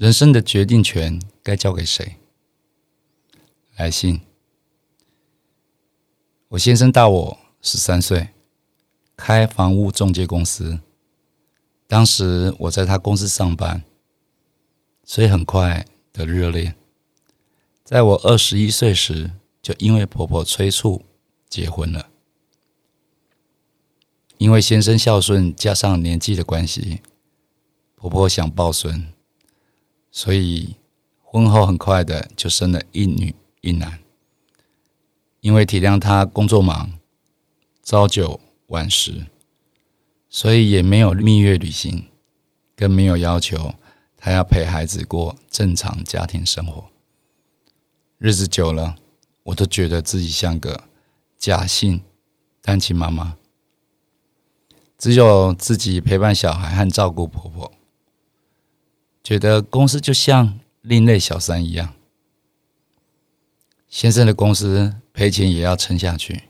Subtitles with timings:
[0.00, 2.16] 人生的决定权该交给谁？
[3.76, 4.22] 来信。
[6.48, 8.30] 我先生大我十三岁，
[9.14, 10.80] 开房屋中介公司。
[11.86, 13.84] 当时我在他公司上班，
[15.04, 16.74] 所以很快的热恋。
[17.84, 21.04] 在我二十一岁时，就因为婆婆催促
[21.46, 22.08] 结婚了。
[24.38, 27.02] 因为先生孝顺，加上年纪的关系，
[27.94, 29.12] 婆婆想抱孙。
[30.12, 30.76] 所以
[31.22, 34.00] 婚后很快的就生了一女一男，
[35.40, 36.90] 因为体谅他工作忙，
[37.82, 39.26] 朝九晚十，
[40.28, 42.08] 所以也没有蜜月旅行，
[42.74, 43.74] 更没有要求
[44.16, 46.90] 他要陪孩子过正常家庭生活。
[48.18, 48.96] 日子久了，
[49.44, 50.84] 我都觉得自己像个
[51.38, 52.02] 假性
[52.60, 53.36] 单亲妈妈，
[54.98, 57.72] 只有自己陪伴小孩和照顾婆婆。
[59.30, 61.94] 觉得公司就像另类小三一样，
[63.88, 66.48] 先生的公司赔钱也要撑下去。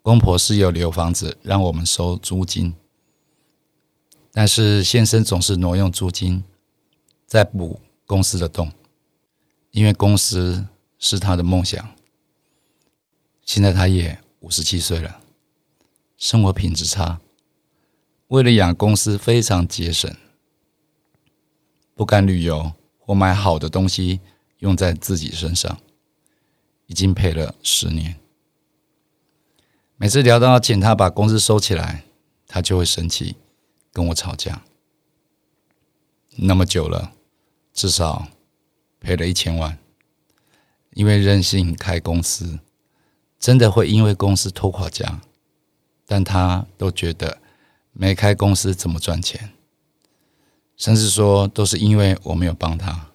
[0.00, 2.72] 公婆是有留房子让我们收租金，
[4.30, 6.44] 但是先生总是挪用租金
[7.26, 8.70] 在补公司的洞，
[9.72, 10.68] 因为公司
[11.00, 11.84] 是他的梦想。
[13.44, 15.20] 现在他也五十七岁了，
[16.16, 17.18] 生活品质差，
[18.28, 20.16] 为了养公司非常节省。
[21.96, 24.20] 不敢旅游或买好的东西
[24.58, 25.80] 用在自己身上，
[26.88, 28.16] 已经赔了十年。
[29.96, 32.04] 每次聊到请他把公司收起来，
[32.46, 33.36] 他就会生气，
[33.94, 34.62] 跟我吵架。
[36.36, 37.14] 那么久了，
[37.72, 38.28] 至少
[39.00, 39.78] 赔了一千万。
[40.90, 42.58] 因为任性开公司，
[43.38, 45.22] 真的会因为公司拖垮家，
[46.06, 47.40] 但他都觉得
[47.92, 49.55] 没开公司怎么赚钱。
[50.76, 53.10] 甚至说，都是因为我没有帮他，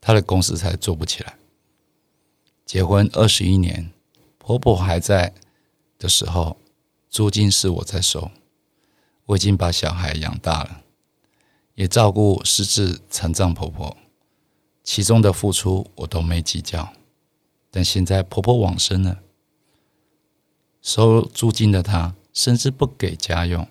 [0.00, 1.36] 他的公司才做不起来。
[2.66, 3.90] 结婚二十一年，
[4.38, 5.34] 婆婆还在
[5.98, 6.56] 的时候，
[7.08, 8.30] 租金是我在收。
[9.26, 10.82] 我已经把小孩养大了，
[11.74, 13.96] 也照顾失智残障婆婆，
[14.82, 16.92] 其中的付出我都没计较。
[17.70, 19.20] 但现在婆婆往生了，
[20.82, 23.66] 收租金的她甚至不给家用，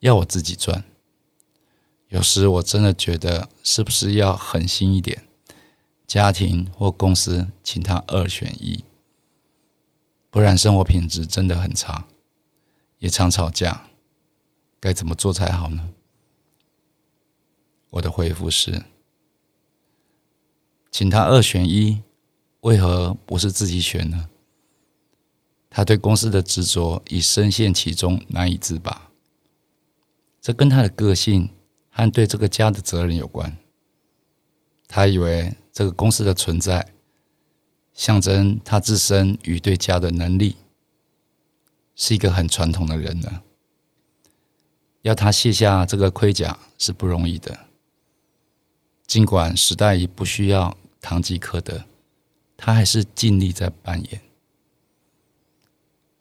[0.00, 0.82] 要我自己赚。
[2.08, 5.24] 有时我真的觉得，是不是要狠心一点？
[6.06, 8.82] 家庭或公司，请他二选一，
[10.30, 12.06] 不然生活品质真的很差，
[12.98, 13.90] 也常吵架。
[14.80, 15.90] 该怎么做才好呢？
[17.90, 18.84] 我的回复是：
[20.90, 22.02] 请他二选一，
[22.60, 24.30] 为何不是自己选呢？
[25.68, 29.10] 他对公司的执着已深陷其中，难以自拔。
[30.40, 31.50] 这跟他的个性。
[31.98, 33.56] 和对这个家的责任有关。
[34.86, 36.92] 他以为这个公司的存在
[37.92, 40.54] 象征他自身与对家的能力，
[41.96, 43.42] 是一个很传统的人呢。
[45.02, 47.66] 要他卸下这个盔甲是不容易的。
[49.08, 51.84] 尽管时代已不需要堂吉诃德，
[52.56, 54.20] 他还是尽力在扮演，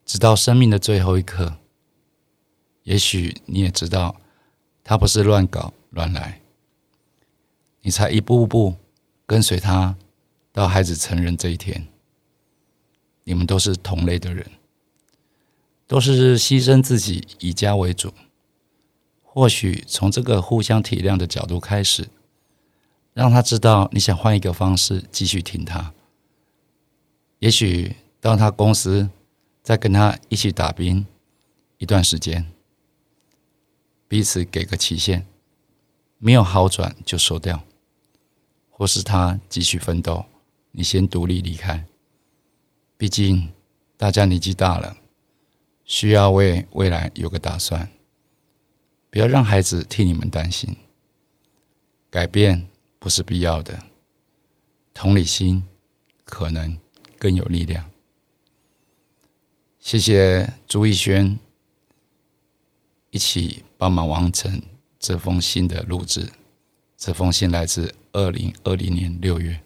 [0.03, 1.57] 直到生命的最后一刻。
[2.83, 4.19] 也许你也知道。
[4.87, 6.39] 他不是乱搞乱来，
[7.81, 8.73] 你才一步步
[9.25, 9.97] 跟随他
[10.53, 11.85] 到孩子成人这一天。
[13.25, 14.49] 你们都是同类的人，
[15.87, 18.13] 都是牺牲自己以家为主。
[19.21, 22.07] 或许从这个互相体谅的角度开始，
[23.13, 25.93] 让他知道你想换一个方式继续听他。
[27.39, 29.09] 也许到他公司
[29.61, 31.05] 再跟他一起打拼
[31.77, 32.45] 一段时间。
[34.07, 35.25] 彼此给个期限，
[36.17, 37.63] 没有好转就收掉，
[38.69, 40.25] 或是他继续奋斗，
[40.71, 41.85] 你先独立离开。
[42.97, 43.51] 毕竟
[43.97, 44.97] 大家年纪大了，
[45.83, 47.91] 需要为未来有个打算，
[49.09, 50.75] 不要让孩子替你们担心。
[52.09, 52.67] 改变
[52.99, 53.83] 不是必要的，
[54.93, 55.67] 同理心
[56.23, 56.79] 可能
[57.19, 57.91] 更有力量。
[59.79, 61.37] 谢谢朱逸轩。
[63.11, 64.61] 一起帮忙完成
[64.99, 66.29] 这封信的录制。
[66.97, 69.59] 这封信来自二零二零年六月。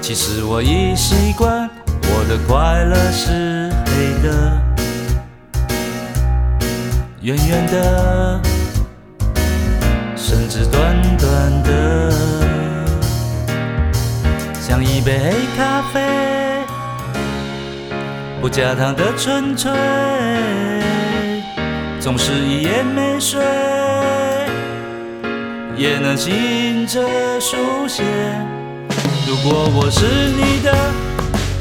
[0.00, 1.68] 其实我已习惯，
[2.02, 4.62] 我的快乐是黑的，
[7.22, 8.42] 圆圆的，
[10.14, 12.10] 甚至短短的，
[14.60, 15.83] 像一杯黑咖啡，
[18.44, 19.72] 不加糖的纯粹，
[21.98, 23.42] 总是一夜没睡，
[25.78, 27.00] 也能醒着
[27.40, 27.56] 书
[27.88, 28.02] 写。
[29.26, 30.04] 如果我是
[30.36, 30.74] 你的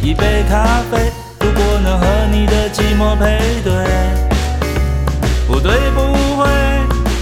[0.01, 1.09] 一杯咖啡，
[1.39, 3.73] 如果能和你的寂寞配对，
[5.47, 6.01] 不对不
[6.35, 6.49] 会，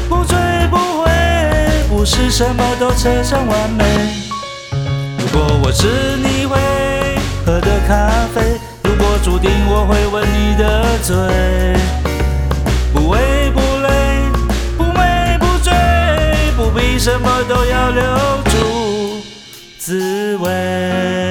[0.09, 0.35] 不醉
[0.71, 1.11] 不回，
[1.87, 3.85] 不是什么都扯上完美。
[5.19, 6.57] 如果我是你会
[7.45, 8.59] 喝的咖啡，
[9.23, 11.15] 注定我会吻你的嘴，
[12.91, 14.25] 不为不累，
[14.77, 15.71] 不美不醉，
[16.57, 18.03] 不必什么都要留
[18.45, 19.21] 住。
[19.77, 21.30] 滋味。